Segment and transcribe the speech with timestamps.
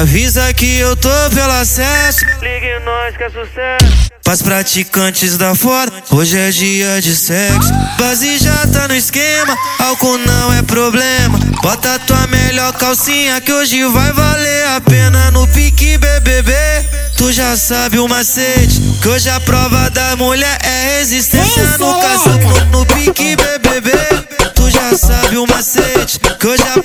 [0.00, 2.26] Avisa que eu tô pelo acesso.
[2.42, 4.10] Ligue nós que é sucesso.
[4.24, 7.70] Pras praticantes da fora, hoje é dia de sexo.
[7.96, 11.38] Base já tá no esquema, álcool não é problema.
[11.62, 16.52] Bota tua melhor calcinha que hoje vai valer a pena no pique BBB.
[17.16, 22.30] Tu já sabe o macete, que hoje a prova da mulher é resistência no caço
[22.30, 23.92] no, no pique BBB.
[24.54, 26.82] Tu já sabe o macete, que hoje a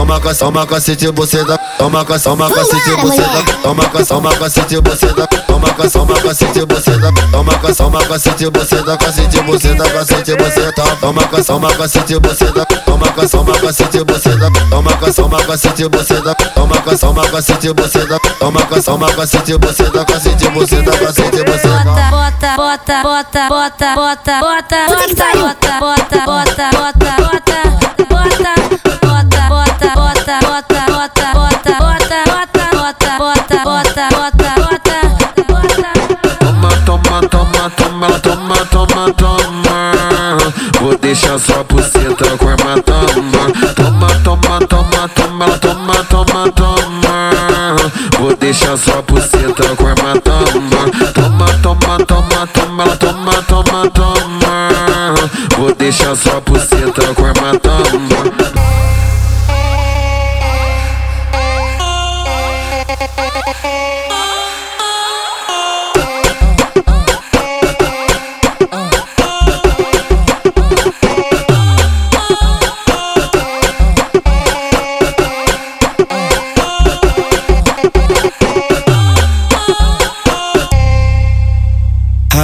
[0.00, 1.58] Toma ca, toma cacete, você dá.
[1.76, 3.42] Toma ca, toma cacete, você dá.
[3.62, 5.26] Toma ca, toma cacete, você dá.
[5.26, 7.12] Toma ca, toma cacete, você dá.
[7.30, 8.96] Toma ca, toma cacete, você dá.
[8.96, 9.90] Cacete, você dá.
[9.90, 10.84] Cacete, você tá.
[11.02, 12.64] Toma ca, toma cacete, você dá.
[12.64, 14.50] Toma ca, toma cacete, você dá.
[14.70, 16.34] Toma ca, toma cacete, você dá.
[16.34, 18.18] Toma ca, toma cacete, você dá.
[18.38, 20.04] Toma ca, toma cacete, você dá.
[20.06, 20.92] Cacete, você dá.
[20.96, 22.10] Cacete, você tá.
[22.10, 27.60] Bota, bota, bota, bota, bota, bota, bota, bota, bota, bota, bota, bota,
[28.08, 28.59] bota,
[39.12, 40.80] toma, toma.
[40.80, 43.50] Vou deixar sua buceta com hematoma.
[43.74, 47.76] Toma, toma, toma, toma, ela toma, toma, toma.
[48.18, 50.90] Vou deixar sua buceta com hematoma.
[51.14, 55.14] Toma, toma, toma, toma, ela toma, toma, toma.
[55.58, 58.30] Vou deixar sua buceta com hematoma.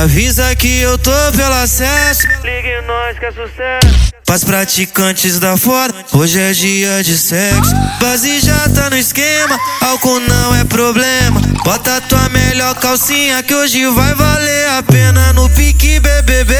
[0.06, 2.28] Avisa que eu tô pelo acesso.
[2.44, 4.12] Ligue nós que é sucesso.
[4.24, 7.74] Pras praticantes da fora, hoje é dia de sexo.
[8.00, 11.40] Base já tá no esquema, álcool não é problema.
[11.64, 16.54] Bota tua melhor calcinha que hoje vai valer a pena no pique BBB.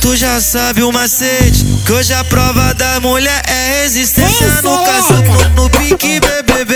[0.00, 5.12] Tu já sabe o macete, que hoje a prova da mulher é resistência no caço
[5.12, 6.74] no, no pique BBB.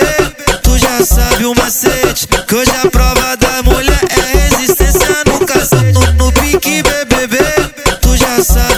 [0.62, 4.01] Tu já sabe o macete, que hoje a prova da mulher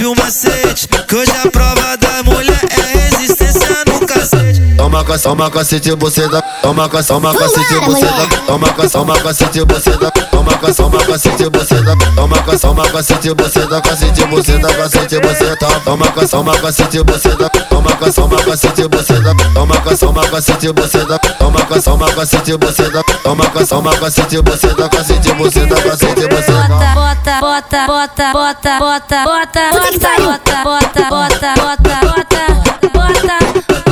[0.04, 4.60] sabe o macete, que hoje a prova da mulher é resistência no cacete.
[4.76, 6.42] Toma ca, toma cacete, você dá.
[6.42, 8.41] Toma ca, toma cacete, você dá.
[8.47, 10.10] Toma ca, toma cacete, você dá.
[10.10, 11.97] Toma ca, toma cacete, você dá.
[12.15, 13.81] Toma ca, toma cacete, você dá.
[13.81, 14.75] Cacete, você dá.
[14.75, 15.66] Cacete, você tá.
[15.84, 17.48] Toma ca, toma cacete, você dá.
[17.48, 19.34] Toma ca, toma cacete, você dá.
[19.54, 21.19] Toma ca, toma cacete, você dá.
[21.19, 23.03] Toma ca, toma cacete, você dá.
[23.22, 24.88] Toma ca, toma cacete, você dá.
[24.88, 25.76] Cacete, você dá.
[25.76, 27.03] Cacete, você tá.
[27.24, 30.26] Bota, bota, bota, bota, bota, bota, pariu.
[30.28, 32.44] bota, bota, bota, bota, bota,
[32.92, 33.40] bota, bota,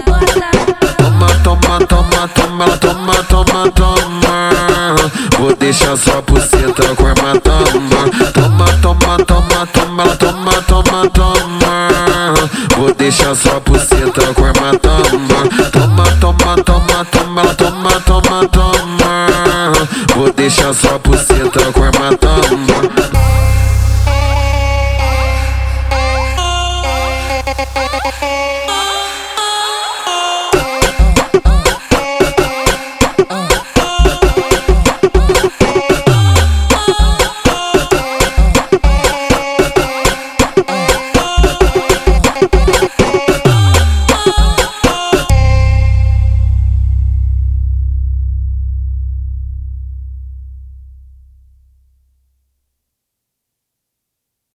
[0.06, 0.50] bota.
[0.98, 4.50] Toma, toma, toma, toma, toma, toma, toma.
[5.38, 8.10] Vou deixar sua buceta com hematoma.
[8.34, 12.34] Toma, toma, toma, toma, ela toma, toma, toma.
[12.76, 15.08] Vou deixar sua buceta com hematoma.
[15.08, 15.27] Toma,
[16.56, 19.72] toma, toma, toma, ela toma, toma, toma.
[20.16, 21.84] Vou deixar só por cê com
[22.16, 23.28] toma.